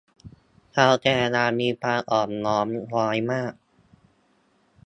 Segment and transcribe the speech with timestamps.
[0.75, 3.53] ชาวแคนาดามีความอ่อนน้อมน้อยมาก